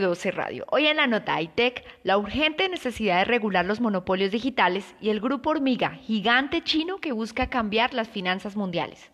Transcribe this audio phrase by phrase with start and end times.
[0.00, 0.64] 12 Radio.
[0.70, 5.20] Hoy en la nota iTech, la urgente necesidad de regular los monopolios digitales y el
[5.20, 9.10] grupo Hormiga, gigante chino que busca cambiar las finanzas mundiales.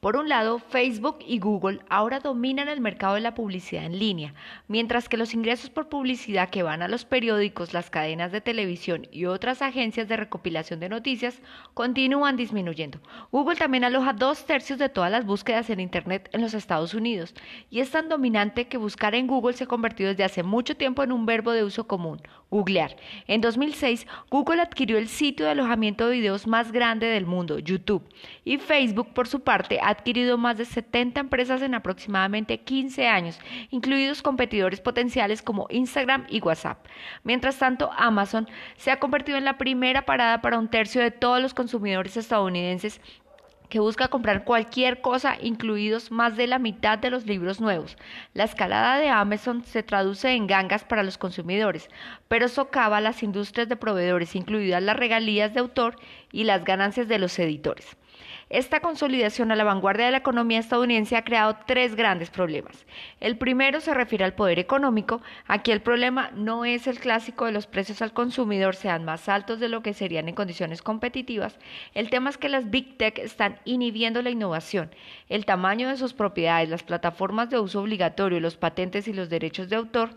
[0.00, 4.32] Por un lado, Facebook y Google ahora dominan el mercado de la publicidad en línea,
[4.66, 9.06] mientras que los ingresos por publicidad que van a los periódicos, las cadenas de televisión
[9.12, 11.42] y otras agencias de recopilación de noticias
[11.74, 12.98] continúan disminuyendo.
[13.30, 17.34] Google también aloja dos tercios de todas las búsquedas en Internet en los Estados Unidos
[17.68, 21.02] y es tan dominante que buscar en Google se ha convertido desde hace mucho tiempo
[21.02, 22.96] en un verbo de uso común, googlear.
[23.26, 28.08] En 2006, Google adquirió el sitio de alojamiento de videos más grande del mundo, YouTube,
[28.46, 33.38] y Facebook, por su parte, adquirido más de 70 empresas en aproximadamente 15 años,
[33.70, 36.86] incluidos competidores potenciales como Instagram y WhatsApp.
[37.22, 41.40] Mientras tanto, Amazon se ha convertido en la primera parada para un tercio de todos
[41.40, 43.00] los consumidores estadounidenses
[43.70, 47.96] que busca comprar cualquier cosa, incluidos más de la mitad de los libros nuevos.
[48.34, 51.88] La escalada de Amazon se traduce en gangas para los consumidores,
[52.28, 55.96] pero socava las industrias de proveedores, incluidas las regalías de autor
[56.32, 57.96] y las ganancias de los editores.
[58.50, 62.84] Esta consolidación a la vanguardia de la economía estadounidense ha creado tres grandes problemas.
[63.20, 65.22] El primero se refiere al poder económico.
[65.46, 69.60] Aquí el problema no es el clásico de los precios al consumidor sean más altos
[69.60, 71.60] de lo que serían en condiciones competitivas.
[71.94, 74.90] El tema es que las Big Tech están inhibiendo la innovación.
[75.28, 79.68] El tamaño de sus propiedades, las plataformas de uso obligatorio, los patentes y los derechos
[79.68, 80.10] de autor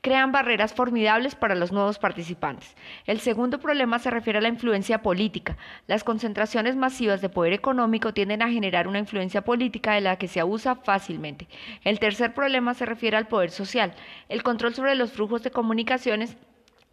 [0.00, 2.74] crean barreras formidables para los nuevos participantes.
[3.06, 5.56] El segundo problema se refiere a la influencia política.
[5.86, 10.28] Las concentraciones masivas de poder económico tienden a generar una influencia política de la que
[10.28, 11.48] se abusa fácilmente.
[11.84, 13.92] El tercer problema se refiere al poder social.
[14.28, 16.36] El control sobre los flujos de comunicaciones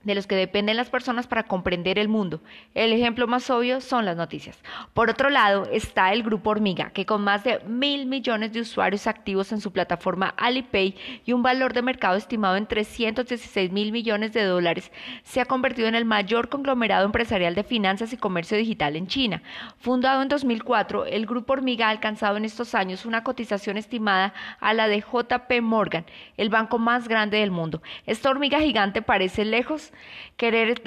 [0.08, 2.42] de los que dependen las personas para comprender el mundo.
[2.74, 4.58] El ejemplo más obvio son las noticias.
[4.94, 9.06] Por otro lado está el grupo Hormiga, que con más de mil millones de usuarios
[9.06, 14.32] activos en su plataforma Alipay y un valor de mercado estimado en 316 mil millones
[14.32, 14.92] de dólares,
[15.24, 19.44] se ha convertido en el mayor conglomerado empresarial de finanzas y comercio digital en China.
[19.78, 24.74] Fundado en 2004, el grupo Hormiga ha alcanzado en estos años una cotización estimada a
[24.74, 26.06] la de JP Morgan,
[26.38, 27.82] el banco más grande del mundo.
[28.06, 29.92] Esta hormiga gigante parece lejos
[30.36, 30.82] querer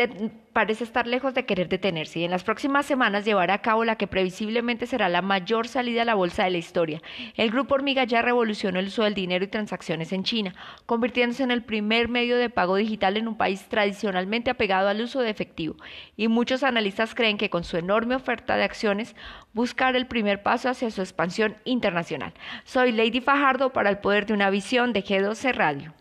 [0.53, 3.97] parece estar lejos de querer detenerse y en las próximas semanas llevará a cabo la
[3.97, 7.01] que previsiblemente será la mayor salida a la bolsa de la historia.
[7.37, 10.55] El grupo Hormiga ya revolucionó el uso del dinero y transacciones en China,
[10.87, 15.21] convirtiéndose en el primer medio de pago digital en un país tradicionalmente apegado al uso
[15.21, 15.77] de efectivo.
[16.17, 19.15] Y muchos analistas creen que con su enorme oferta de acciones
[19.53, 22.33] buscar el primer paso hacia su expansión internacional.
[22.65, 25.95] Soy Lady Fajardo para el poder de una visión de G12 Radio.